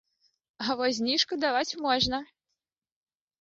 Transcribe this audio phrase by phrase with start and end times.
[0.67, 2.23] А вось зніжку даваць можна.